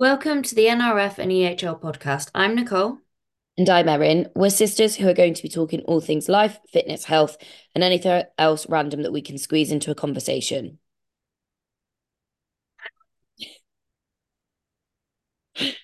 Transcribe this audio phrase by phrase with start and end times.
[0.00, 2.30] Welcome to the NRF and EHL podcast.
[2.32, 2.98] I'm Nicole.
[3.56, 4.28] And I'm Erin.
[4.36, 7.36] We're sisters who are going to be talking all things life, fitness, health,
[7.74, 10.78] and anything else random that we can squeeze into a conversation.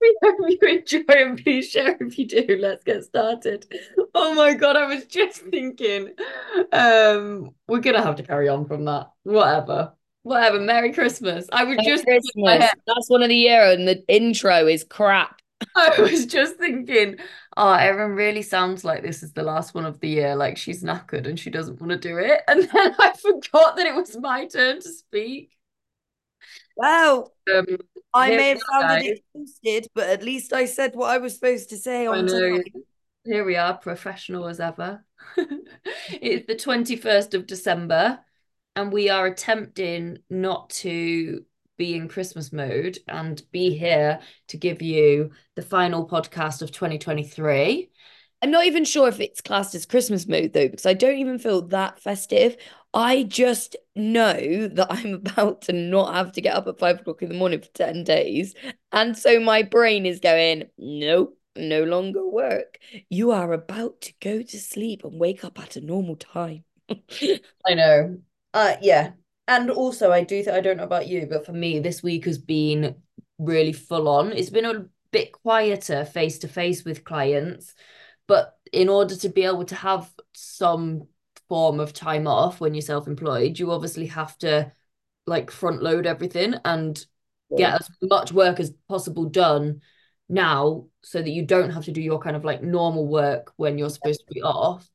[0.00, 2.58] We hope you enjoy and please share if you do.
[2.60, 3.72] Let's get started.
[4.12, 6.14] Oh my god, I was just thinking.
[6.72, 9.12] Um, we're gonna have to carry on from that.
[9.22, 9.92] Whatever.
[10.22, 10.60] Whatever.
[10.60, 11.46] Merry Christmas.
[11.52, 12.70] I was Merry just Christmas.
[12.86, 15.40] That's one of the year, and the intro is crap.
[15.76, 17.16] I was just thinking,
[17.56, 20.82] oh, Erin really sounds like this is the last one of the year, like she's
[20.82, 22.40] knackered and she doesn't want to do it.
[22.48, 25.56] And then I forgot that it was my turn to speak.
[26.76, 27.28] Wow.
[27.54, 27.66] Um,
[28.14, 31.76] I may have sounded exhausted, but at least I said what I was supposed to
[31.76, 32.28] say on.
[33.24, 35.04] Here we are, professional as ever.
[36.10, 38.18] It's the 21st of December,
[38.76, 41.44] and we are attempting not to
[41.76, 47.90] be in Christmas mode and be here to give you the final podcast of 2023.
[48.42, 51.38] I'm not even sure if it's classed as Christmas mode though, because I don't even
[51.38, 52.56] feel that festive.
[52.92, 57.22] I just know that I'm about to not have to get up at five o'clock
[57.22, 58.54] in the morning for 10 days.
[58.90, 62.78] And so my brain is going, nope, no longer work.
[63.08, 66.64] You are about to go to sleep and wake up at a normal time.
[66.88, 68.18] I know.
[68.54, 69.12] Uh yeah.
[69.48, 72.24] And also I do th I don't know about you, but for me this week
[72.26, 73.02] has been
[73.38, 74.32] really full on.
[74.32, 77.74] It's been a bit quieter face to face with clients,
[78.26, 81.08] but in order to be able to have some
[81.48, 84.72] form of time off when you're self-employed, you obviously have to
[85.26, 87.04] like front load everything and
[87.56, 89.80] get as much work as possible done
[90.28, 93.76] now so that you don't have to do your kind of like normal work when
[93.78, 94.88] you're supposed to be off.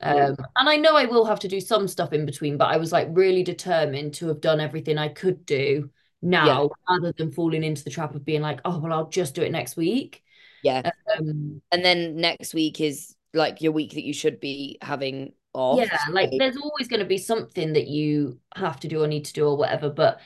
[0.00, 2.76] Um, and I know I will have to do some stuff in between, but I
[2.76, 5.90] was like really determined to have done everything I could do
[6.38, 9.34] Yeah, now rather than falling into the trap of being like, oh, well, I'll just
[9.34, 10.22] do it next week.
[10.62, 10.82] yeah.
[11.18, 15.86] Um, And then next week is like your week that you should be having off.
[15.86, 19.24] yeah, like there's always going to be something that you have to do or need
[19.26, 19.90] to do or whatever.
[19.90, 20.20] But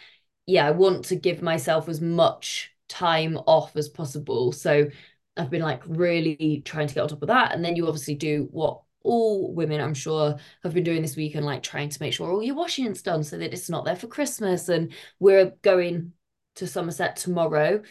[0.46, 4.52] yeah, I want to give myself as much time off as possible.
[4.52, 4.88] So
[5.36, 7.52] I've been like really trying to get on top of that.
[7.52, 11.34] And then you obviously do what all women, I'm sure, have been doing this week
[11.34, 13.84] and like trying to make sure all your washing is done so that it's not
[13.84, 14.68] there for Christmas.
[14.68, 16.12] And we're going
[16.56, 17.82] to Somerset tomorrow,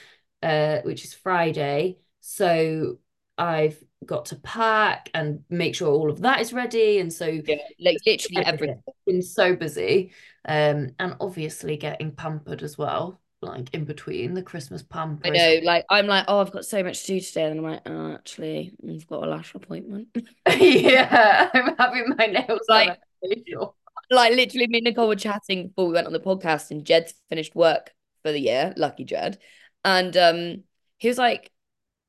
[0.44, 1.98] uh, which is Friday.
[2.20, 3.00] So
[3.38, 7.00] I've got to pack and make sure all of that is ready.
[7.00, 8.84] And so yeah, like literally everything.
[9.06, 10.12] been so busy.
[10.48, 15.60] Um, and obviously getting pampered as well, like in between the Christmas pump, I know,
[15.64, 18.14] like I'm like, oh, I've got so much to do today, and I'm like, oh,
[18.14, 20.08] actually, I've got a lash appointment.
[20.50, 23.76] yeah, I'm having my nails Like- facial.
[24.10, 27.14] like literally, me and Nicole were chatting before we went on the podcast, and Jed's
[27.30, 27.92] finished work
[28.24, 28.74] for the year.
[28.78, 29.38] Lucky Jed,
[29.84, 30.64] and um,
[30.98, 31.52] he was like.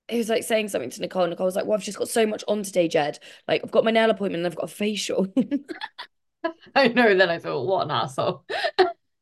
[0.08, 1.24] He was like saying something to Nicole.
[1.24, 3.18] And Nicole was like, Well, I've just got so much on today, Jed.
[3.48, 5.26] Like, I've got my nail appointment and I've got a facial.
[6.76, 7.16] I know.
[7.16, 8.44] Then I thought, what an asshole.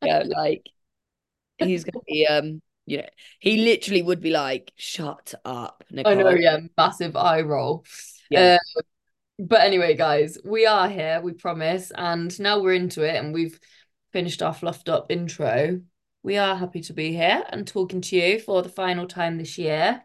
[0.05, 0.69] Yeah, like
[1.59, 3.09] he's gonna be um, you know,
[3.41, 6.13] he literally would be like, Shut up, Nicole.
[6.13, 7.85] I know, yeah, massive eye roll.
[8.31, 8.59] Yeah.
[8.77, 8.83] Uh,
[9.39, 11.91] but anyway, guys, we are here, we promise.
[11.97, 13.59] And now we're into it and we've
[14.13, 15.81] finished our fluffed up intro.
[16.23, 19.59] We are happy to be here and talking to you for the final time this
[19.59, 20.03] year.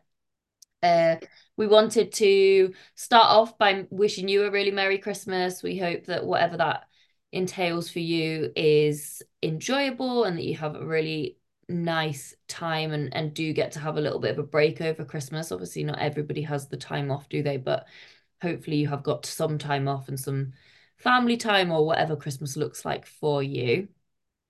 [0.82, 1.18] Uh,
[1.58, 5.62] we wanted to start off by wishing you a really Merry Christmas.
[5.62, 6.86] We hope that whatever that
[7.32, 11.38] entails for you is enjoyable and that you have a really
[11.70, 15.06] nice time and, and do get to have a little bit of a break over
[15.06, 15.52] Christmas.
[15.52, 17.58] Obviously, not everybody has the time off, do they?
[17.58, 17.88] But
[18.42, 20.54] hopefully, you have got some time off and some
[20.98, 23.88] family time or whatever Christmas looks like for you.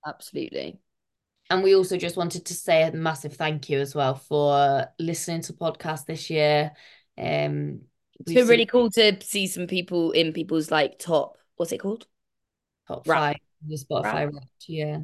[0.06, 0.80] Absolutely.
[1.50, 5.42] And we also just wanted to say a massive thank you as well for listening
[5.42, 6.72] to podcast this year.
[7.18, 7.82] Um,
[8.20, 12.06] It's been really cool to see some people in people's like top, what's it called?
[12.86, 13.36] top five,
[13.66, 14.98] the Spotify Wrapped, yeah.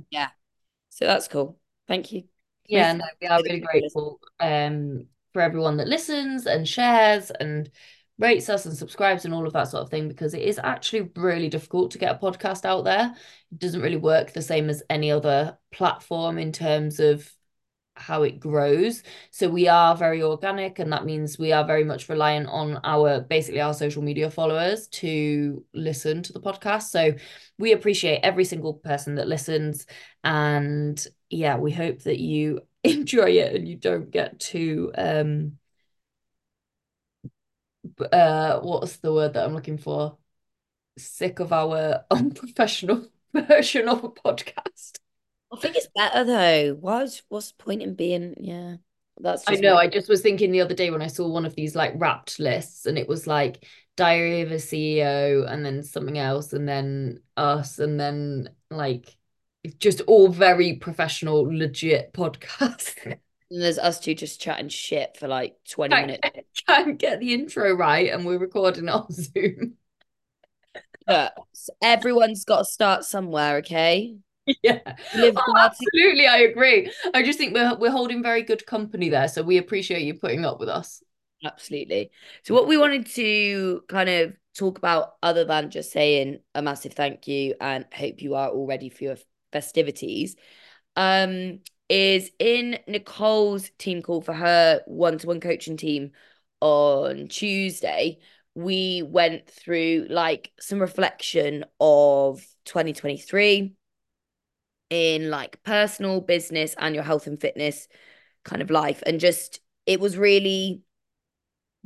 [0.91, 1.59] So that's cool.
[1.89, 2.25] Thank you.
[2.69, 7.71] Yeah, no, we are really grateful um for everyone that listens and shares and
[8.19, 11.11] rates us and subscribes and all of that sort of thing because it is actually
[11.17, 13.15] really difficult to get a podcast out there.
[13.53, 17.31] It doesn't really work the same as any other platform in terms of
[17.95, 19.03] how it grows.
[19.31, 23.21] So we are very organic, and that means we are very much reliant on our
[23.21, 26.85] basically our social media followers to listen to the podcast.
[26.85, 27.15] So
[27.59, 29.87] we appreciate every single person that listens,
[30.25, 35.59] and yeah, we hope that you enjoy it and you don't get too um
[38.13, 40.19] uh what's the word that I'm looking for?
[40.99, 44.99] Sick of our unprofessional version of a podcast.
[45.53, 46.75] I think it's better though.
[46.75, 48.77] Why was, what's the point in being, yeah,
[49.19, 49.77] that's I know.
[49.77, 52.39] I just was thinking the other day when I saw one of these like wrapped
[52.39, 53.65] lists, and it was like
[53.97, 59.17] Diary of a CEO, and then something else, and then us, and then like
[59.67, 63.19] just all very professional, legit podcasts.
[63.51, 66.27] And there's us two just chatting shit for like 20 Can't, minutes.
[66.67, 69.77] can't get the intro right, and we're recording on Zoom.
[71.07, 71.35] But
[71.81, 74.17] everyone's got to start somewhere, okay?
[74.63, 74.81] Yeah.
[75.15, 76.91] Oh, absolutely, I agree.
[77.15, 80.45] I just think we're we're holding very good company there, so we appreciate you putting
[80.45, 81.03] up with us.
[81.45, 82.11] Absolutely.
[82.45, 86.95] So, what we wanted to kind of talk about, other than just saying a massive
[86.95, 89.17] thank you and hope you are all ready for your
[89.57, 90.37] festivities,
[90.97, 96.11] um, is in Nicole's team call for her one-to-one coaching team
[96.61, 98.19] on Tuesday.
[98.55, 103.75] We went through like some reflection of 2023
[104.91, 107.89] in like personal, business, and your health and fitness
[108.45, 109.03] kind of life.
[109.07, 110.83] And just it was really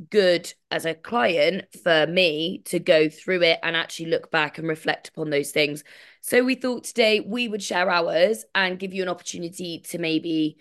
[0.09, 4.67] good as a client for me to go through it and actually look back and
[4.67, 5.83] reflect upon those things.
[6.21, 10.57] So we thought today we would share ours and give you an opportunity to maybe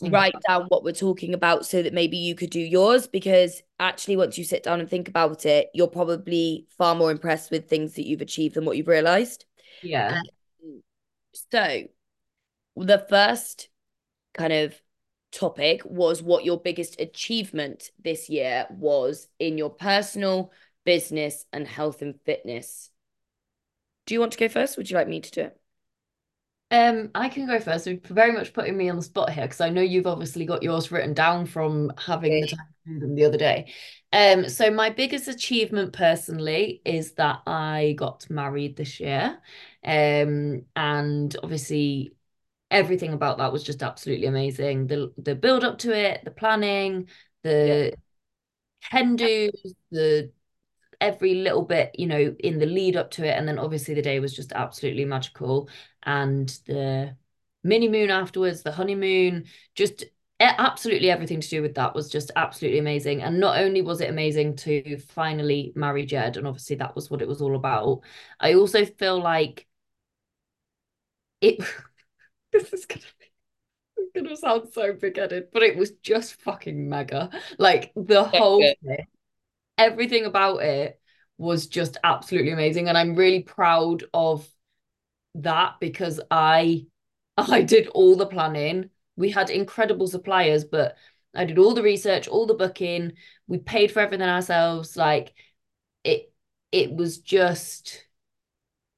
[0.00, 4.16] write down what we're talking about so that maybe you could do yours because actually
[4.16, 7.94] once you sit down and think about it you're probably far more impressed with things
[7.94, 9.44] that you've achieved than what you've realized
[9.82, 10.18] Yeah.
[10.18, 10.82] um,
[11.34, 11.82] so
[12.76, 13.68] the first
[14.34, 14.80] kind of
[15.32, 20.52] topic was what your biggest achievement this year was in your personal
[20.84, 22.90] business and health and fitness
[24.06, 25.58] do you want to go first would you like me to do it
[26.70, 27.86] Um, I can go first.
[27.86, 30.62] You're very much putting me on the spot here because I know you've obviously got
[30.62, 33.72] yours written down from having the time to do them the other day.
[34.10, 39.38] Um, so my biggest achievement personally is that I got married this year.
[39.84, 42.14] Um, and obviously
[42.72, 44.88] everything about that was just absolutely amazing.
[44.88, 47.08] The the build up to it, the planning,
[47.44, 47.94] the
[49.16, 50.32] do's, the
[51.00, 53.36] every little bit, you know, in the lead up to it.
[53.36, 55.68] And then obviously the day was just absolutely magical.
[56.04, 57.16] And the
[57.64, 60.04] mini moon afterwards, the honeymoon, just
[60.40, 63.22] absolutely everything to do with that was just absolutely amazing.
[63.22, 67.22] And not only was it amazing to finally marry Jed, and obviously that was what
[67.22, 68.02] it was all about,
[68.40, 69.66] I also feel like
[71.40, 71.62] it,
[72.52, 77.30] this is gonna be gonna sound so big-headed, but it was just fucking mega.
[77.58, 79.06] Like the whole thing
[79.78, 81.00] everything about it
[81.38, 84.48] was just absolutely amazing and I'm really proud of
[85.36, 86.86] that because I
[87.36, 88.90] I did all the planning.
[89.16, 90.96] We had incredible suppliers, but
[91.34, 93.12] I did all the research, all the booking.
[93.46, 94.96] We paid for everything ourselves.
[94.96, 95.34] Like
[96.04, 96.32] it
[96.70, 98.04] it was just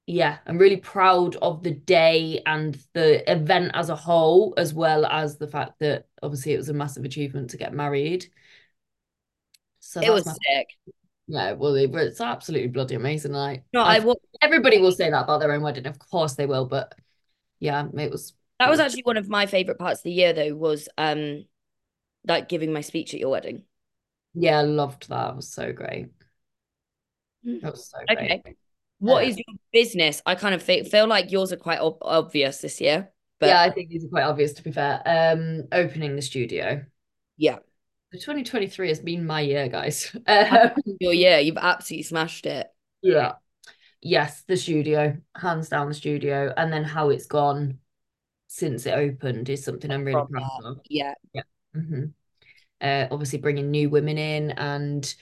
[0.06, 5.06] yeah, I'm really proud of the day and the event as a whole, as well
[5.06, 8.26] as the fact that obviously it was a massive achievement to get married.
[9.80, 10.68] So it was my sick
[11.26, 13.32] Yeah, well, but it's absolutely bloody amazing.
[13.32, 15.86] Like, no i will everybody will say that about their own wedding.
[15.86, 16.94] Of course they will, but
[17.58, 20.54] yeah, it was that was actually one of my favorite parts of the year though
[20.54, 21.44] was um
[22.26, 23.62] like giving my speech at your wedding
[24.34, 25.30] yeah, I loved that.
[25.30, 26.08] It was so great.
[27.46, 27.62] Mm.
[27.64, 28.56] It was so okay great.
[29.04, 32.58] What Uh, is your business i kind of feel, like yours are quite ob obvious
[32.58, 33.10] this year
[33.40, 35.02] But yeah, I think these are quite obvious to be fair.
[35.04, 36.84] Um, opening the studio.
[37.36, 37.58] yeah
[38.12, 40.14] The 2023 has been my year, guys.
[40.26, 40.70] Um,
[41.00, 42.68] your year you've absolutely smashed it
[43.02, 43.34] yeah.
[44.02, 47.78] Yes, the studio, hands down the studio, and then how it's gone
[48.48, 50.80] since it opened is something I'm really proud of.
[50.88, 51.42] yeah Yeah.
[51.74, 52.04] hmm
[52.80, 55.14] Uh, obviously bringing new women in and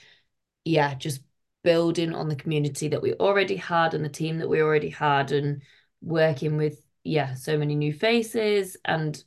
[0.65, 1.21] yeah, just
[1.63, 5.31] building on the community that we already had and the team that we already had
[5.31, 5.61] and
[6.01, 9.23] working with, yeah, so many new faces and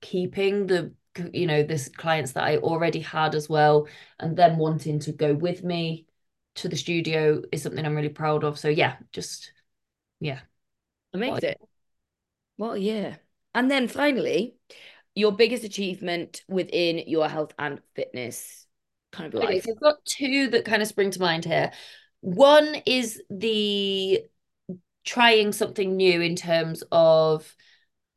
[0.00, 0.92] keeping the,
[1.32, 3.88] you know, this clients that I already had as well,
[4.18, 6.06] and then wanting to go with me
[6.56, 8.58] to the studio is something I'm really proud of.
[8.58, 9.52] So yeah, just
[10.20, 10.40] yeah.
[11.14, 11.54] amazing
[12.56, 13.18] what a year
[13.54, 14.54] and then finally
[15.14, 18.61] your biggest achievement within your health and fitness
[19.12, 21.72] kind of Okay, so I've got two that kind of spring to mind here.
[22.20, 24.22] One is the
[25.04, 27.54] trying something new in terms of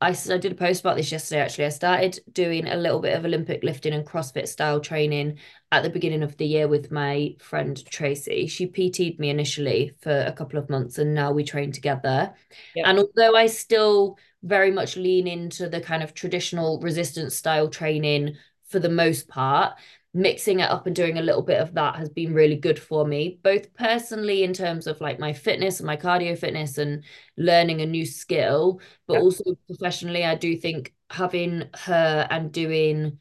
[0.00, 1.64] I, I did a post about this yesterday actually.
[1.64, 5.38] I started doing a little bit of Olympic lifting and CrossFit style training
[5.72, 8.46] at the beginning of the year with my friend Tracy.
[8.46, 12.34] She PT'd me initially for a couple of months and now we train together.
[12.74, 12.86] Yep.
[12.86, 18.36] And although I still very much lean into the kind of traditional resistance style training
[18.68, 19.78] for the most part,
[20.16, 23.06] mixing it up and doing a little bit of that has been really good for
[23.06, 27.04] me, both personally in terms of like my fitness and my cardio fitness and
[27.36, 29.18] learning a new skill, but Yeah.
[29.18, 30.24] also professionally.
[30.24, 33.18] I do think having her and doing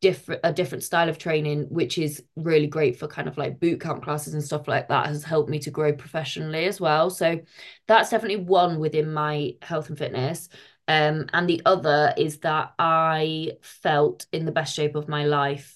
[0.00, 3.80] different a different style of training, which is really great for kind of like boot
[3.80, 7.10] camp classes and stuff like that, has helped me to grow professionally as well.
[7.10, 7.40] So
[7.88, 10.48] that's definitely one within my health and fitness.
[10.88, 15.75] Um, and the other is that I felt in the best shape of my life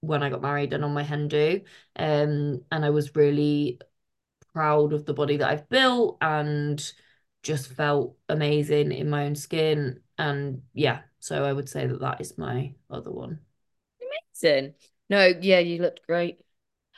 [0.00, 1.62] when I got married and on my hen do.
[1.96, 3.80] Um, and I was really
[4.52, 6.92] proud of the body that I've built and
[7.42, 10.00] just felt amazing in my own skin.
[10.18, 13.40] And yeah, so I would say that that is my other one.
[14.42, 14.74] Amazing.
[15.08, 16.40] No, yeah, you looked great.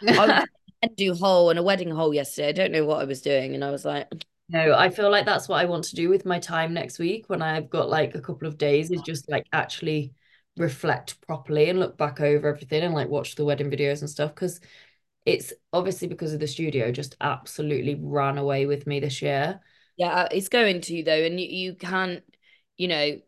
[0.07, 0.47] I was
[0.97, 2.49] do hole and a wedding hole yesterday.
[2.49, 4.09] I don't know what I was doing, and I was like,
[4.51, 7.29] No, I feel like that's what I want to do with my time next week
[7.29, 10.15] when I've got like a couple of days is just like actually
[10.59, 14.35] reflect properly and look back over everything and like watch the wedding videos and stuff
[14.35, 14.61] because
[15.25, 19.61] it's obviously because of the studio just absolutely ran away with me this year.
[19.97, 22.23] yeah, uh, it's going to though, and you you can't,
[22.77, 23.19] you know,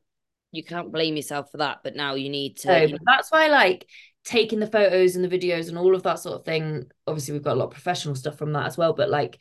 [0.52, 1.80] you can't blame yourself for that.
[1.82, 2.86] But now you need to.
[2.86, 3.88] You but that's why like
[4.24, 6.90] taking the photos and the videos and all of that sort of thing.
[7.06, 9.38] Obviously, we've got a lot of professional stuff from that as well, but like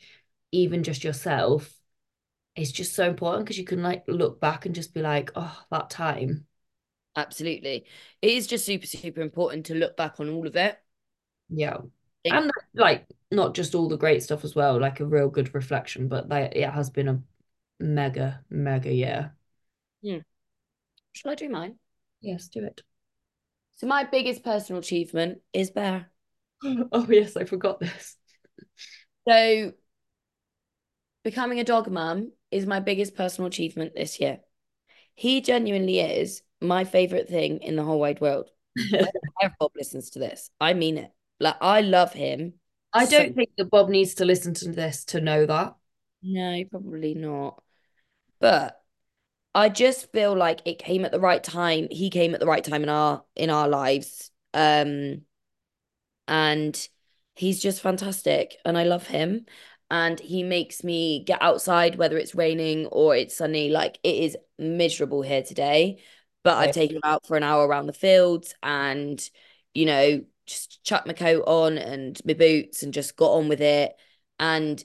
[0.52, 1.72] even just yourself
[2.56, 5.56] is just so important because you can like look back and just be like, oh,
[5.70, 6.46] that time.
[7.20, 7.86] Absolutely,
[8.22, 10.78] it is just super super important to look back on all of it.
[11.48, 11.78] Yeah.
[12.24, 16.08] And like not just all the great stuff as well, like a real good reflection,
[16.08, 17.22] but like it has been a
[17.78, 19.34] mega, mega year.
[20.02, 20.18] Hmm.
[21.12, 21.76] Shall I do mine?
[22.20, 22.82] Yes, do it.
[23.76, 26.10] So my biggest personal achievement is Bear.
[26.92, 28.16] Oh yes, I forgot this.
[29.26, 29.72] So
[31.24, 34.40] becoming a dog mum is my biggest personal achievement this year.
[35.14, 38.48] He genuinely is my favorite thing in the whole wide world.
[38.78, 40.50] I Bob listens to this.
[40.60, 41.10] I mean it.
[41.38, 42.54] Like I love him.
[42.92, 45.74] I so- don't think that Bob needs to listen to this to know that.
[46.22, 47.62] No, probably not.
[48.40, 48.80] But
[49.54, 51.88] I just feel like it came at the right time.
[51.90, 54.30] He came at the right time in our in our lives.
[54.54, 55.22] Um
[56.28, 56.88] and
[57.34, 59.46] he's just fantastic and I love him
[59.90, 64.36] and he makes me get outside whether it's raining or it's sunny like it is
[64.58, 66.00] miserable here today
[66.42, 66.74] but I've Right.
[66.74, 69.20] taken him out for an hour around the fields and
[69.74, 73.60] you know just chucked my coat on and my boots and just got on with
[73.60, 73.94] it
[74.38, 74.82] and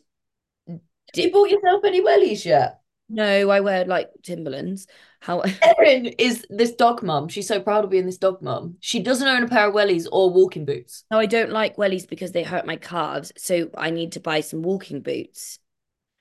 [0.67, 0.79] Have
[1.15, 2.81] you bought yourself any wellies yet?
[3.07, 4.87] no I wear like Timberlands
[5.19, 5.41] how
[5.79, 7.27] Erin is this dog mum.
[7.29, 8.75] She's so proud of being this dog mum.
[8.79, 11.03] She doesn't own a pair of wellies or walking boots.
[11.09, 14.41] no I don't like wellies because they hurt my calves so I need to buy
[14.41, 15.59] some walking boots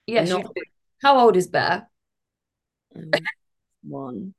[0.07, 0.53] Yes, you Not-
[1.03, 1.89] How old is Bear?
[2.95, 3.13] um,
[3.83, 4.35] one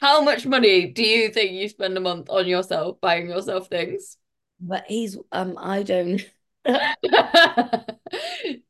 [0.00, 4.16] How much money do you think you spend a month on yourself, buying yourself things?
[4.60, 6.20] but he's um I don't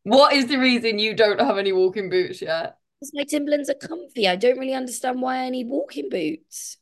[0.05, 2.77] What is the reason you don't have any walking boots yet?
[3.01, 4.29] Because my Timberlands are comfy.
[4.29, 6.77] I don't really understand why I need walking boots.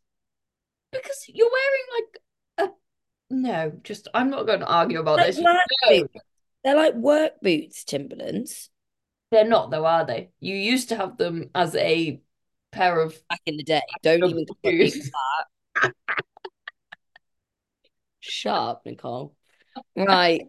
[0.93, 2.19] Because you're wearing like
[2.59, 5.38] a no, just I'm not going to argue about this.
[5.38, 5.59] No.
[6.64, 8.69] They're like work boots, Timberlands.
[9.31, 10.31] they're not though, are they?
[10.40, 12.21] You used to have them as a
[12.72, 13.82] pair of Back in the day.
[14.02, 15.10] Don't even shoes.
[15.10, 15.92] that.
[18.20, 19.34] Shut up, Nicole.
[19.96, 20.42] Right.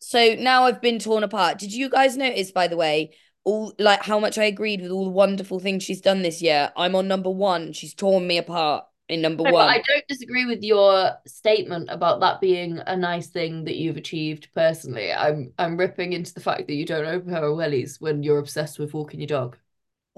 [0.00, 1.58] So now I've been torn apart.
[1.58, 3.14] Did you guys notice, by the way,
[3.44, 6.72] all like how much I agreed with all the wonderful things she's done this year?
[6.76, 7.72] I'm on number one.
[7.72, 9.68] She's torn me apart in number No, one.
[9.68, 14.48] I don't disagree with your statement about that being a nice thing that you've achieved
[14.54, 15.12] personally.
[15.12, 18.78] I'm I'm ripping into the fact that you don't open her wellies when you're obsessed
[18.78, 19.56] with walking your dog.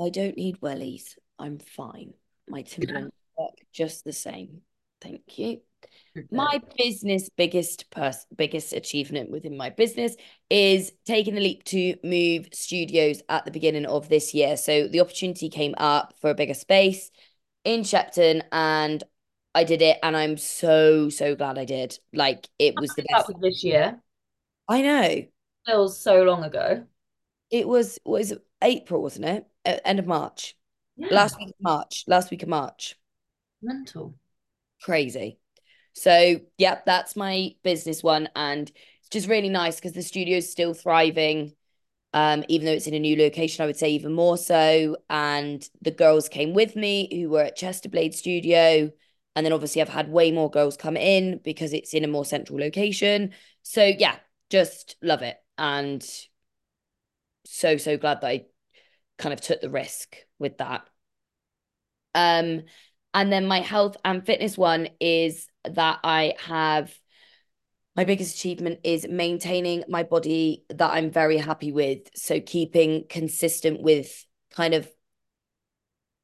[0.00, 1.16] I don't need wellies.
[1.42, 2.14] I'm fine.
[2.48, 4.60] My Timberlands work just the same.
[5.00, 5.60] Thank you.
[6.30, 10.14] My business biggest pers biggest achievement within my business
[10.48, 14.56] is taking the leap to move studios at the beginning of this year.
[14.56, 17.10] So the opportunity came up for a bigger space
[17.64, 19.02] in Shepton and
[19.54, 21.98] I did it and I'm so so glad I did.
[22.12, 23.32] Like it was the best.
[23.40, 24.00] this year.
[24.68, 25.22] I know.
[25.66, 26.84] Feels so long ago.
[27.50, 28.32] It was was
[28.62, 29.80] April, wasn't it?
[29.84, 30.54] End of March.
[30.96, 32.04] Yeah, Last week of March.
[32.06, 32.96] Last week of March.
[33.60, 34.14] mental.
[34.82, 35.38] crazy.
[35.94, 38.28] So, yep, that's my business one.
[38.34, 38.70] And
[39.00, 41.54] it's just really nice because the studio's still thriving.
[42.14, 44.96] Um, even though it's in a new location, I would say even more so.
[45.08, 48.90] And the girls came with me who were at Chesterblade Studio.
[49.34, 52.24] And then obviously I've had way more girls come in because it's in a more
[52.24, 53.32] central location.
[53.62, 54.16] So yeah,
[54.50, 55.36] just love it.
[55.56, 56.06] And
[57.44, 58.44] so, so glad that I
[59.18, 60.86] kind of took the risk with that.
[62.14, 62.62] Um,
[63.14, 66.98] And then my health and fitness one is that I have
[67.94, 72.08] my biggest achievement is maintaining my body that I'm very happy with.
[72.14, 74.90] So keeping consistent with kind of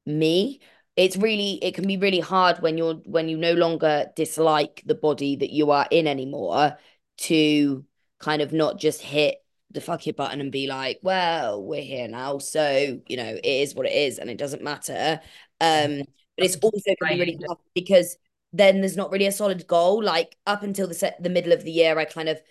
[0.05, 0.61] me.
[0.95, 4.95] It's really it can be really hard when you're when you no longer dislike the
[4.95, 6.77] body that you are in anymore
[7.19, 7.85] to
[8.19, 9.37] kind of not just hit
[9.71, 12.39] the fuck it button and be like, well, we're here now.
[12.39, 15.21] So, you know, it is what it is and it doesn't matter.
[15.61, 15.99] Um,
[16.35, 18.17] but it's also going to be really tough because
[18.51, 20.03] then there's not really a solid goal.
[20.03, 22.41] Like up until the set, the middle of the year, I kind of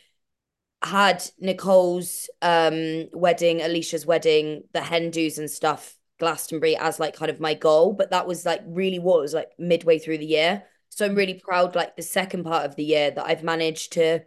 [0.83, 7.31] had Nicole's um wedding, Alicia's wedding, the hen do's and stuff, Glastonbury as like kind
[7.31, 7.95] of my goal.
[7.95, 10.63] But that was like really what was like midway through the year.
[10.91, 14.21] So I'm really proud, like the second part of the year, that I've managed to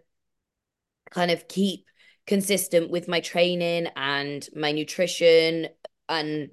[1.10, 1.86] kind of keep
[2.27, 5.67] consistent with my training and my nutrition
[6.07, 6.49] and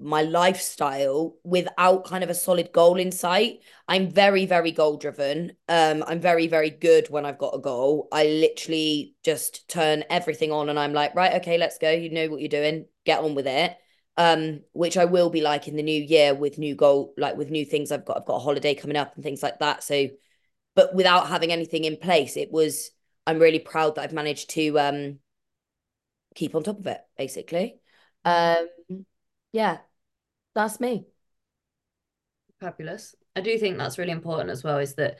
[0.00, 3.60] my lifestyle without kind of a solid goal in sight.
[3.86, 5.52] I'm very, very goal driven.
[5.68, 8.08] Um, I'm very, very good when I've got a goal.
[8.10, 11.90] I literally just turn everything on and I'm like, right, okay, let's go.
[11.90, 13.76] You know what you're doing, get on with it.
[14.16, 17.50] Um, which I will be like in the new year with new goal, like with
[17.50, 18.18] new things I've got.
[18.18, 19.82] I've got a holiday coming up and things like that.
[19.82, 20.08] So,
[20.74, 22.90] but without having anything in place, it was
[23.30, 25.18] I'm really proud that I've managed to um
[26.34, 27.80] keep on top of it, basically.
[28.24, 28.68] Um,
[29.52, 29.78] yeah,
[30.54, 31.06] that's me.
[32.60, 33.14] Fabulous.
[33.34, 35.18] I do think that's really important as well, is that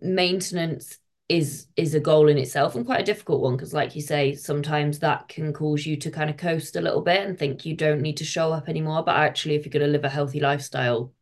[0.00, 0.98] maintenance
[1.28, 4.34] is is a goal in itself and quite a difficult one because like you say
[4.34, 7.74] sometimes that can cause you to kind of coast a little bit and think you
[7.74, 10.40] don't need to show up anymore but actually if you're going to live a healthy
[10.40, 11.12] lifestyle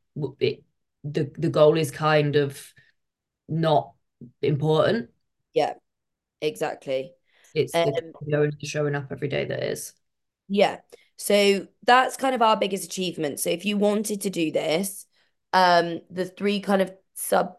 [0.41, 0.65] it,
[1.05, 2.73] the the goal is kind of
[3.49, 3.93] not
[4.43, 5.11] important
[5.55, 5.75] yeah
[6.41, 7.13] exactly
[7.55, 7.91] it's um,
[8.31, 9.93] going to showing up every day that is
[10.49, 10.79] yeah
[11.21, 13.41] so that's kind of our biggest achievement.
[13.41, 15.05] So if you wanted to do this,
[15.53, 17.59] um, the three kind of sub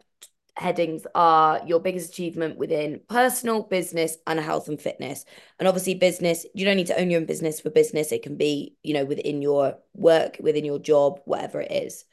[0.56, 5.24] headings are your biggest achievement within personal, business, and health and fitness.
[5.60, 8.10] And obviously, business, you don't need to own your own business for business.
[8.10, 12.04] It can be, you know, within your work, within your job, whatever it is.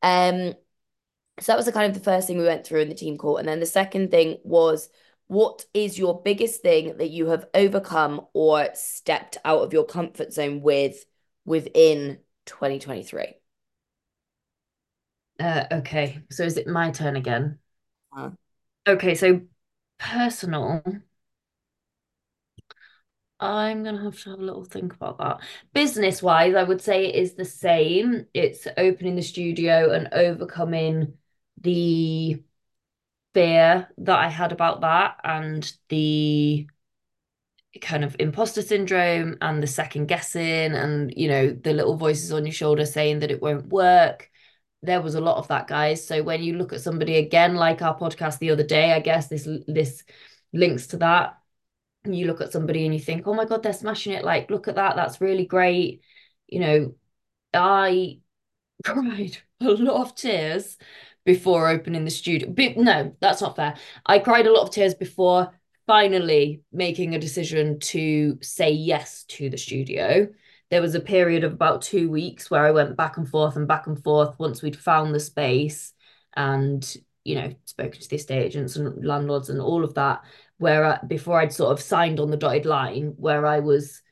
[0.00, 0.54] Um,
[1.40, 3.18] so that was the kind of the first thing we went through in the team
[3.18, 3.36] call.
[3.36, 4.88] And then the second thing was
[5.28, 10.32] what is your biggest thing that you have overcome or stepped out of your comfort
[10.32, 11.04] zone with
[11.44, 13.34] within 2023?
[15.38, 17.58] Uh, okay, so is it my turn again?
[18.16, 18.30] Uh,
[18.88, 19.42] okay, so
[19.98, 20.82] personal.
[23.38, 25.40] I'm gonna have to have a little think about that.
[25.74, 28.26] Business wise, I would say it is the same.
[28.32, 31.14] It's opening the studio and overcoming
[31.60, 32.42] the
[33.36, 36.66] fear that I had about that and the
[37.82, 42.46] kind of imposter syndrome and the second guessing and you know the little voices on
[42.46, 44.30] your shoulder saying that it won't work.
[44.82, 46.06] There was a lot of that guys.
[46.06, 49.28] So when you look at somebody again like our podcast the other day i guess
[49.28, 50.02] this this
[50.54, 51.38] links to that.
[52.06, 54.24] You look at somebody and you think oh my god they're smashing it.
[54.24, 54.96] Like look at that.
[54.96, 56.00] That's really great.
[56.48, 56.94] You know
[57.52, 58.18] i
[58.84, 60.78] cried a lot of tears
[61.26, 62.48] before opening the studio.
[62.48, 63.76] But no, that's not fair.
[64.06, 65.50] I cried a lot of tears before
[65.86, 70.28] finally making a decision to say yes to the studio.
[70.70, 73.68] There was a period of about two weeks where I went back and forth and
[73.68, 75.92] back and forth once we'd found the space
[76.34, 80.22] and, you know, spoken to the estate agents and landlords and all of that,
[80.58, 84.02] where I, before I'd sort of signed on the dotted line, where I was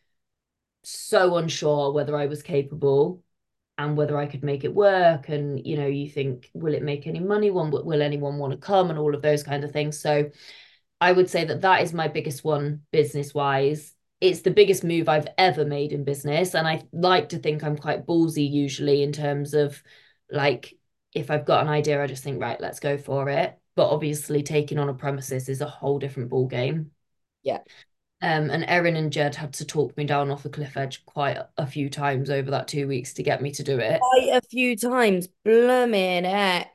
[0.82, 3.23] so unsure whether I was capable
[3.76, 5.28] and whether I could make it work.
[5.28, 7.50] And, you know, you think, will it make any money?
[7.50, 8.90] One, will anyone want to come?
[8.90, 9.98] And all of those kinds of things.
[9.98, 10.30] So
[11.00, 13.92] I would say that that is my biggest one business wise.
[14.20, 16.54] It's the biggest move I've ever made in business.
[16.54, 19.82] And I like to think I'm quite ballsy usually in terms of
[20.30, 20.78] like,
[21.12, 23.58] if I've got an idea, I just think, right, let's go for it.
[23.76, 26.92] But obviously, taking on a premises is a whole different ball game.
[27.42, 27.58] Yeah.
[28.24, 31.36] Um, and Erin and Jed had to talk me down off the cliff edge quite
[31.58, 34.00] a few times over that two weeks to get me to do it.
[34.00, 36.70] Quite a few times, blooming heck.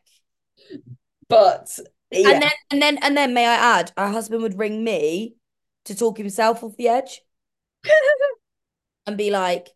[1.28, 1.80] But
[2.12, 2.30] yeah.
[2.30, 5.38] and then and then and then may I add, our husband would ring me
[5.86, 7.22] to talk himself off the edge
[9.08, 9.70] and be like,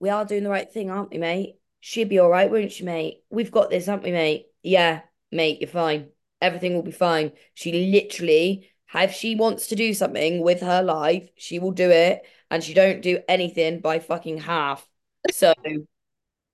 [0.00, 1.54] "We are doing the right thing, aren't we, mate?
[1.78, 3.22] She'd be all right, won't she, mate?
[3.30, 4.46] We've got this, haven't we, mate?
[4.64, 6.08] Yeah, mate, you're fine.
[6.42, 11.28] Everything will be fine." She literally if she wants to do something with her life,
[11.36, 14.86] she will do it, and she don't do anything by fucking half.
[15.28, 15.52] So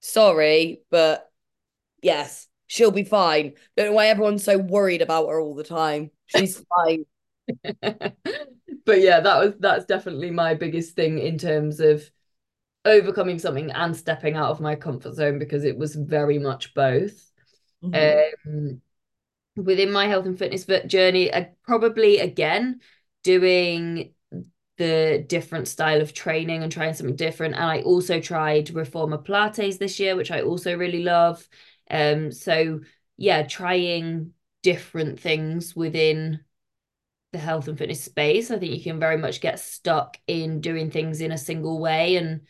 [0.00, 1.30] sorry, but
[2.02, 3.54] yes, she'll be fine.
[3.76, 6.10] Don't know why everyone's so worried about her all the time.
[6.26, 7.06] She's fine.
[7.82, 12.08] but yeah, that was that's definitely my biggest thing in terms of
[12.84, 17.30] overcoming something and stepping out of my comfort zone because it was very much both.
[17.82, 18.22] Mhm.
[18.46, 18.80] Um,
[19.56, 22.80] within my health and fitness journey, I probably again
[23.22, 24.14] doing
[24.78, 27.54] the different style of training and trying something different.
[27.54, 31.46] And I also tried Reformer Pilates this year, which I also really love.
[31.90, 32.80] Um, so
[33.16, 36.40] yeah, trying different things within
[37.32, 38.50] the health and fitness space.
[38.50, 42.16] I think you can very much get stuck in doing things in a single way.
[42.16, 42.42] And,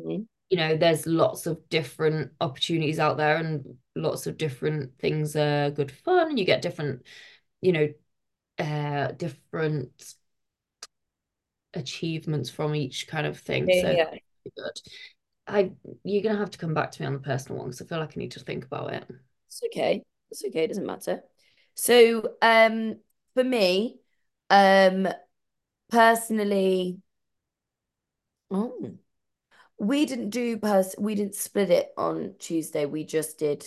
[0.00, 0.26] Mhm.
[0.52, 3.64] You know, there's lots of different opportunities out there and
[3.96, 6.28] lots of different things are good fun.
[6.28, 7.06] And you get different,
[7.62, 7.88] you know,
[8.58, 10.14] uh, different
[11.72, 13.66] achievements from each kind of thing.
[13.66, 14.18] Yeah, So yeah.
[14.54, 14.80] good.
[15.46, 15.72] I
[16.04, 17.98] you're gonna have to come back to me on the personal one because I feel
[17.98, 19.06] like I need to think about it.
[19.48, 20.02] It's okay.
[20.30, 20.64] It's okay.
[20.64, 21.22] It doesn't matter.
[21.76, 22.96] So, um,
[23.34, 24.00] for me,
[24.50, 25.08] um,
[25.90, 26.98] personally,
[28.50, 28.98] oh,
[29.78, 32.86] we didn't do pers we didn't split it on Tuesday.
[32.86, 33.64] We just did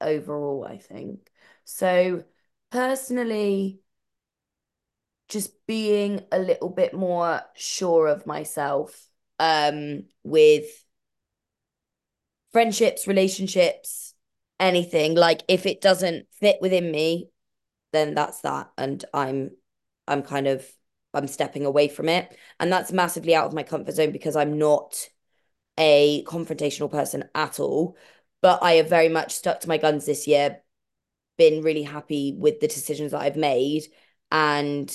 [0.00, 1.30] overall, I think.
[1.64, 2.24] So,
[2.70, 3.80] personally,
[5.28, 10.66] just being a little bit more sure of myself, um, with
[12.52, 14.14] friendships, relationships,
[14.58, 15.14] anything.
[15.14, 17.30] Like if it doesn't fit within me,
[17.92, 18.70] then that's that.
[18.76, 19.50] And I'm
[20.06, 20.66] I'm kind of
[21.14, 22.36] I'm stepping away from it.
[22.60, 25.08] And that's massively out of my comfort zone because I'm not
[25.78, 27.96] a confrontational person at all.
[28.42, 30.60] But I have very much stuck to my guns this year,
[31.38, 33.84] been really happy with the decisions that I've made.
[34.30, 34.90] And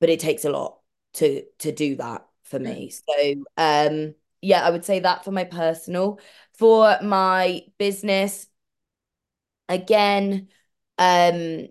[0.00, 0.78] but it takes a lot
[1.14, 2.90] to to do that for me.
[2.90, 6.20] So um yeah, I would say that for my personal.
[6.58, 8.46] For my business,
[9.68, 10.48] again,
[10.98, 11.68] um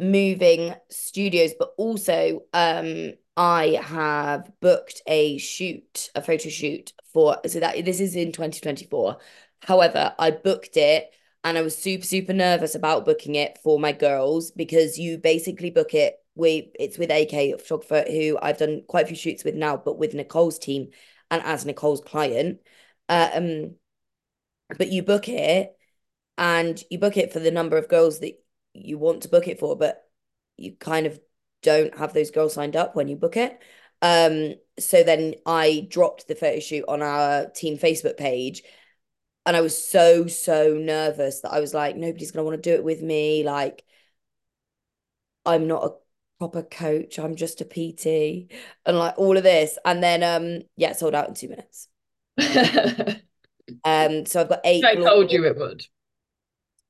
[0.00, 7.60] moving studios, but also um I have booked a shoot, a photo shoot for so
[7.60, 9.16] that this is in 2024.
[9.62, 13.92] However, I booked it and I was super, super nervous about booking it for my
[13.92, 16.16] girls because you basically book it.
[16.34, 19.76] We it's with AK a photographer who I've done quite a few shoots with now,
[19.76, 20.90] but with Nicole's team
[21.30, 22.58] and as Nicole's client.
[23.08, 23.76] Um,
[24.76, 25.76] but you book it
[26.36, 28.34] and you book it for the number of girls that
[28.74, 30.02] you want to book it for, but
[30.56, 31.20] you kind of
[31.62, 33.58] don't have those girls signed up when you book it.
[34.00, 38.62] Um, so then I dropped the photo shoot on our team Facebook page.
[39.46, 42.74] And I was so, so nervous that I was like, nobody's gonna want to do
[42.74, 43.42] it with me.
[43.44, 43.82] Like,
[45.46, 45.90] I'm not a
[46.38, 48.52] proper coach, I'm just a PT,
[48.84, 49.78] and like all of this.
[49.84, 51.88] And then um, yeah, sold out in two minutes.
[53.84, 54.84] Um, so I've got eight.
[54.84, 55.84] I told you it would.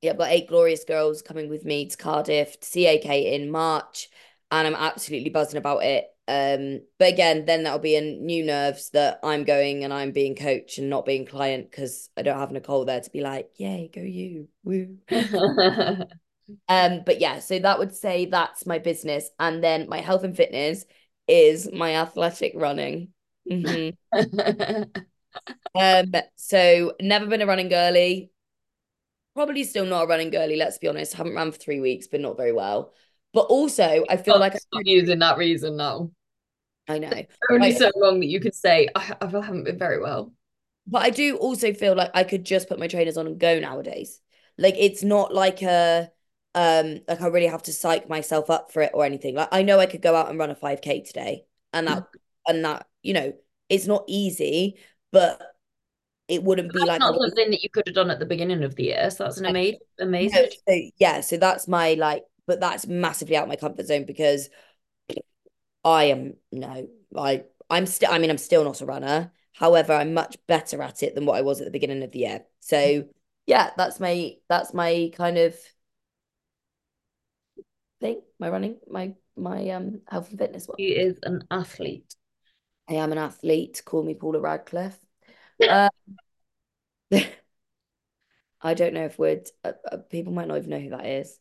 [0.01, 3.51] Yeah, I've got eight glorious girls coming with me to Cardiff to see AK in
[3.51, 4.09] March,
[4.51, 6.05] and I'm absolutely buzzing about it.
[6.27, 10.35] Um, but again, then that'll be in new nerves that I'm going and I'm being
[10.35, 13.89] coach and not being client because I don't have Nicole there to be like, yay,
[13.93, 14.97] go you, woo.
[16.69, 20.35] um, but yeah, so that would say that's my business, and then my health and
[20.35, 20.85] fitness
[21.27, 23.09] is my athletic running.
[23.49, 23.95] Mhm.
[25.75, 28.31] Um, so never been a running girly.
[29.35, 31.13] Probably still not a running girly, let's be honest.
[31.13, 32.93] Haven't run for three weeks, but not very well.
[33.33, 36.11] But also, I feel like I'm using that reason now.
[36.87, 37.11] I know.
[37.51, 40.33] Only Like, so long that you could say I, I haven't been very well.
[40.87, 43.59] but I do also feel like I could just put my trainers on and go
[43.59, 44.19] nowadays.
[44.57, 46.11] Like it's not like a
[46.55, 49.35] um like I really have to psych myself up for it or anything.
[49.35, 52.03] Like I know I could go out and run a 5k today and that
[52.47, 53.33] and that, you know,
[53.69, 54.79] it's not easy,
[55.11, 55.39] but
[56.27, 58.75] it wouldn't be like not something that you could have done at the beginning of
[58.75, 59.09] the year.
[59.11, 60.51] So that's an amazing, No, amazing.
[60.67, 64.49] so yeah, so that's my like, but that's massively out of my comfort zone because
[65.85, 68.11] I am no, I I'm still.
[68.11, 69.31] I mean, I'm still not a runner.
[69.53, 72.19] However, I'm much better at it than what I was at the beginning of the
[72.19, 72.41] year.
[72.59, 73.05] So
[73.45, 75.55] yeah, that's my that's my kind of
[78.01, 78.23] thing.
[78.39, 80.77] My running, my my um health and fitness one.
[80.79, 82.15] He is an athlete.
[82.89, 83.83] I am an athlete.
[83.85, 84.97] Call me Paula Radcliffe.
[85.61, 85.89] Uh,
[88.61, 91.39] I don't know if we're uh, uh, people might not even know who that is.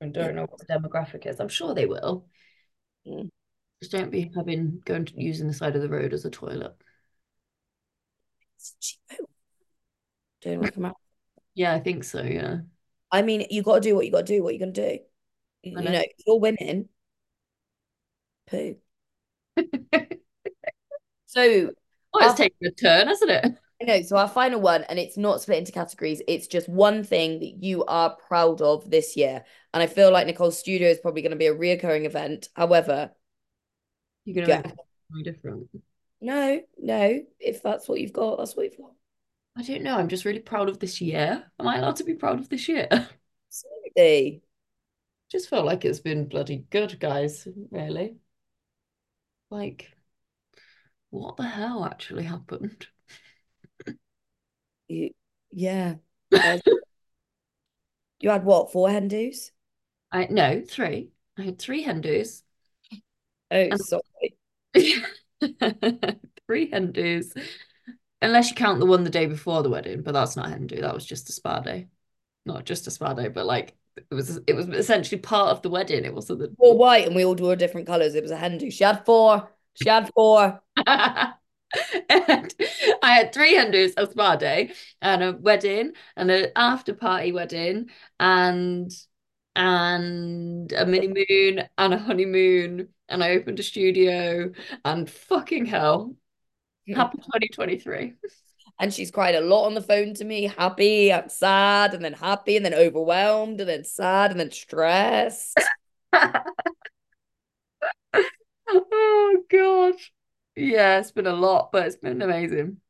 [0.00, 1.40] I don't know what the demographic is.
[1.40, 2.26] I'm sure they will.
[3.06, 3.28] Mm.
[3.82, 6.74] Just don't be having going to using the side of the road as a toilet.
[10.44, 10.94] Work from home.
[11.54, 12.22] Yeah, I think so.
[12.22, 12.58] Yeah.
[13.10, 14.42] I mean, you got to do what you got to do.
[14.42, 14.98] What you gonna do?
[15.62, 15.90] You, know.
[15.90, 16.88] know, you're winning.
[18.46, 18.76] Poo.
[21.30, 21.70] So
[22.12, 23.54] Oh, it's taking a turn, hasn't it?
[23.80, 24.02] I know.
[24.02, 26.20] So our final one, and it's not split into categories.
[26.28, 30.26] It's just one thing that you are proud of this year, and I feel like
[30.26, 32.48] Nicole's studio is probably going to be a reoccurring event.
[32.54, 33.12] However,
[34.24, 34.62] You're gonna Yeah.
[34.62, 34.74] make
[35.10, 35.68] very different.
[36.20, 37.24] No, no.
[37.38, 38.92] If that's what you've got, that's what you've got.
[39.56, 39.96] I don't know.
[39.96, 41.50] I'm just really proud of this year.
[41.58, 42.86] Am I allowed to be proud of this year?
[42.90, 44.42] Absolutely.
[45.30, 48.16] Just felt like it's been bloody good, guys, really.
[49.50, 49.90] Like,
[51.10, 52.88] what the hell actually happened?
[54.90, 55.10] You,
[55.52, 55.94] yeah.
[58.20, 59.50] You had what, four hen dos?
[60.12, 61.10] I no, three.
[61.38, 62.42] I had three hen dos.
[63.50, 64.36] Oh, And sorry.
[66.46, 67.32] three hen dos.
[68.22, 70.80] Unless you count the one the day before the wedding, but that's not hen do.
[70.80, 71.88] That was just a spa day.
[72.44, 75.70] Not just a spa day, but like it was it was essentially part of the
[75.70, 76.04] wedding.
[76.04, 78.14] It wasn't the All white and we all wore different colours.
[78.14, 78.70] It was a hen do.
[78.70, 79.48] She had four.
[79.74, 80.60] She had four.
[80.86, 82.54] and
[83.02, 87.32] I had three hen dos a spa day and a wedding and an after party
[87.32, 88.90] wedding and
[89.56, 94.52] and a mini moon and a honeymoon and I opened a studio
[94.84, 96.14] and fucking hell.
[96.86, 96.94] Hmm.
[96.94, 98.14] Happy 2023.
[98.80, 102.14] And she's cried a lot on the phone to me, happy, and sad, and then
[102.14, 105.58] happy, and then overwhelmed, and then sad, and then stressed.
[108.68, 109.94] Oh God.
[110.56, 112.80] Yeah, it's been a lot, but it's been amazing.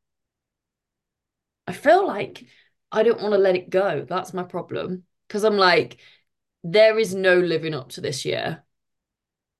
[1.71, 2.45] I feel like
[2.91, 4.05] I don't want to let it go.
[4.07, 5.03] That's my problem.
[5.27, 6.01] Because I'm like,
[6.65, 8.63] there is no living up to this year,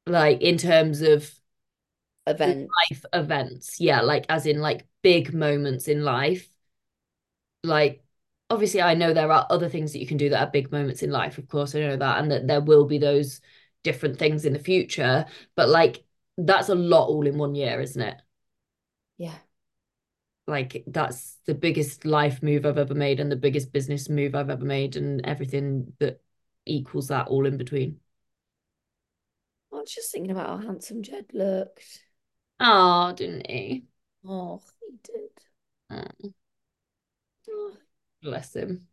[0.06, 1.32] like in terms of
[2.28, 2.70] Event.
[2.90, 3.80] life events.
[3.80, 6.50] Yeah, like as in like big moments in life.
[7.64, 8.04] Like,
[8.50, 11.02] obviously, I know there are other things that you can do that are big moments
[11.02, 11.38] in life.
[11.38, 13.40] Of course, I know that, and that there will be those
[13.84, 15.28] different things in the future.
[15.56, 16.04] But like,
[16.38, 18.22] that's a lot all in one year, isn't it?
[19.18, 19.38] Yeah.
[20.48, 24.50] Like, that's the biggest life move I've ever made and the biggest business move I've
[24.50, 26.22] ever made, and everything that
[26.66, 28.00] equals that all in between.
[29.74, 32.04] I was just thinking about how handsome Jed looked.
[32.62, 33.88] Oh, didn't he?
[34.26, 35.30] Oh, he did.
[35.90, 36.32] Oh,
[37.50, 37.78] Oh,
[38.24, 38.88] bless him.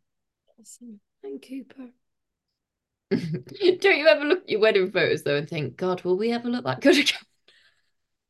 [0.55, 0.99] bless him.
[1.23, 1.89] And Cooper.
[3.11, 6.49] Don't you ever look at your wedding photos though and think, God, will we ever
[6.49, 7.19] look that good again?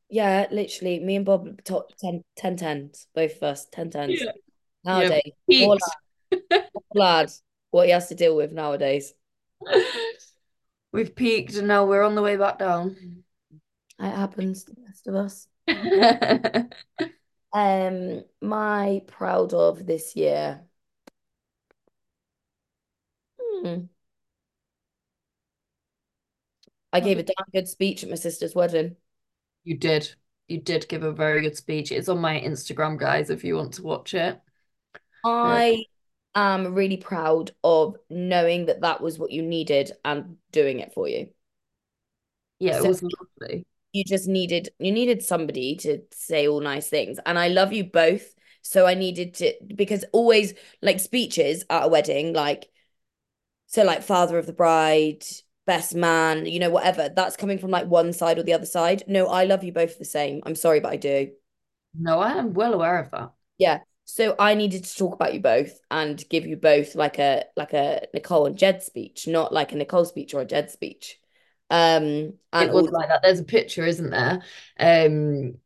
[0.10, 4.22] Yeah, literally, me and Bob top 10, 10 tens, both of us, 10 tens.
[4.22, 4.32] Yeah.
[4.84, 5.84] Nowadays, poor Peaked.
[6.32, 7.32] lad, poor lad,
[7.72, 9.14] what he has to deal with nowadays.
[10.92, 13.24] We've peaked and now we're on the way back down.
[14.00, 15.48] It happens to the best of us.
[17.52, 20.62] Um, my proud of this year.
[23.40, 23.86] Hmm.
[26.92, 28.96] I gave a damn good speech at my sister's wedding.
[29.70, 30.16] You did.
[30.48, 31.92] You did give a very good speech.
[31.92, 34.42] It's on my Instagram, guys, if you want to watch it.
[35.24, 35.84] I
[36.34, 41.08] am really proud of knowing that that was what you needed and doing it for
[41.08, 41.30] you.
[42.58, 43.64] Yeah, it was lovely.
[43.94, 47.20] you just needed you needed somebody to say all nice things.
[47.24, 48.34] And I love you both.
[48.64, 52.70] So I needed to because always like speeches at a wedding, like
[53.68, 55.24] so like father of the bride,
[55.70, 59.04] best man, you know, whatever, that's coming from like one side or the other side.
[59.06, 60.42] No, I love you both the same.
[60.44, 61.30] I'm sorry, but I do.
[61.94, 63.34] No, I am well aware of that.
[63.60, 63.82] Yeah.
[64.06, 67.74] So I needed to talk about you both and give you both like a like
[67.74, 71.20] a Nicole and Jed speech, not like a Nicole speech or a Jed speech.
[71.70, 73.22] Um and It was also like that.
[73.22, 74.42] There's a picture, isn't there?
[74.80, 75.60] Um,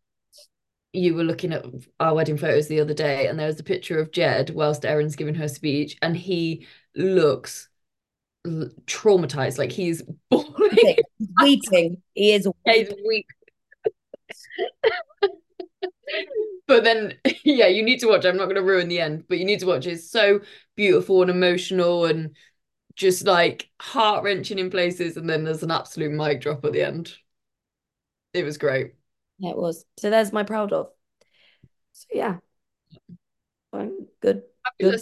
[0.92, 1.66] you were looking at
[2.02, 5.16] our wedding photos the other day, and there was a picture of Jed whilst Erin's
[5.16, 7.70] giving her speech, and he looks
[8.46, 10.98] traumatized, like he's bawling.
[11.42, 12.02] weeping.
[12.14, 13.28] He is He's weak.
[16.68, 18.26] But then, yeah, you need to watch.
[18.26, 19.86] I'm not going to ruin the end, but you need to watch.
[19.86, 20.42] It's so
[20.76, 22.36] beautiful and emotional and
[22.96, 25.18] just like heart wrenching in places.
[25.18, 27.14] And then there's an absolute mic drop at the end.
[28.34, 28.94] It was great.
[29.40, 29.86] Yeah, it was.
[29.98, 30.90] So there's my proud of.
[31.94, 32.38] So yeah,
[34.22, 34.44] good.
[34.80, 35.02] Good.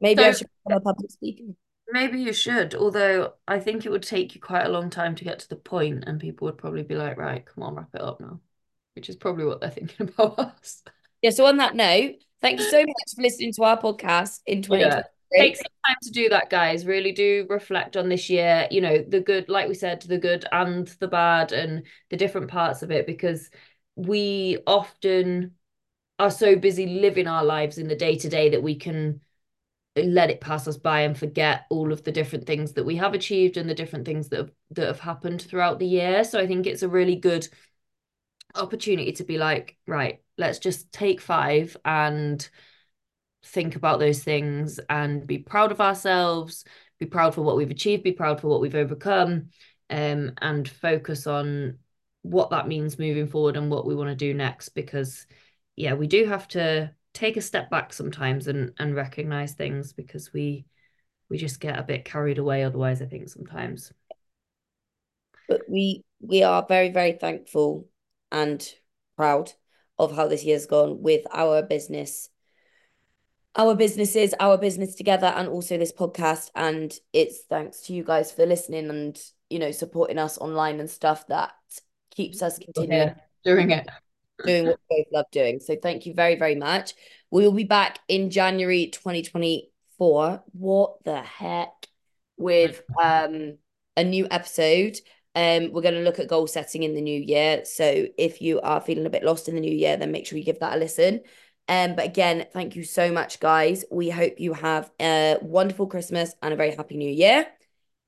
[0.00, 1.52] Maybe I should become a public speaker.
[1.92, 5.24] Maybe you should, although I think it would take you quite a long time to
[5.24, 8.00] get to the point, and people would probably be like, right, come on, wrap it
[8.00, 8.40] up now,
[8.94, 10.82] which is probably what they're thinking about us.
[11.22, 14.62] Yeah, so on that note, thank you so much for listening to our podcast in
[14.68, 15.02] Yeah.
[15.32, 16.84] Take some time to do that, guys.
[16.84, 20.44] Really do reflect on this year, you know, the good, like we said, the good
[20.50, 23.48] and the bad and the different parts of it, because
[23.94, 25.54] we often
[26.18, 29.20] are so busy living our lives in the day to day that we can
[29.96, 33.14] let it pass us by and forget all of the different things that we have
[33.14, 36.24] achieved and the different things that have, that have happened throughout the year.
[36.24, 37.48] So I think it's a really good
[38.54, 42.48] opportunity to be like, right, let's just take five and
[43.44, 46.64] think about those things and be proud of ourselves,
[46.98, 49.48] be proud for what we've achieved, be proud for what we've overcome,
[49.88, 51.78] um, and focus on
[52.22, 55.26] what that means moving forward and what we want to do next because
[55.76, 60.32] yeah we do have to take a step back sometimes and and recognize things because
[60.32, 60.64] we
[61.28, 63.92] we just get a bit carried away otherwise I think sometimes.
[65.48, 67.88] But we we are very very thankful
[68.30, 68.66] and
[69.16, 69.52] proud
[69.98, 72.30] of how this year's gone with our business
[73.56, 76.50] our businesses our business together and also this podcast.
[76.54, 80.88] And it's thanks to you guys for listening and you know supporting us online and
[80.88, 81.52] stuff that
[82.14, 83.14] keeps us continuing.
[83.44, 83.88] doing it
[84.46, 86.94] doing what we both love doing so thank you very very much
[87.30, 91.86] we will be back in January 2024 what the heck
[92.36, 93.56] with um
[93.96, 94.96] a new episode
[95.34, 97.64] um, we're going to look at goal setting in the new year.
[97.64, 100.36] So if you are feeling a bit lost in the new year, then make sure
[100.36, 101.20] you give that a listen.
[101.68, 103.84] Um, but again, thank you so much, guys.
[103.92, 107.46] We hope you have a wonderful Christmas and a very happy new year.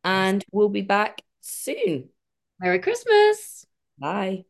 [0.03, 2.09] And we'll be back soon.
[2.59, 3.67] Merry Christmas.
[3.99, 4.47] Bye.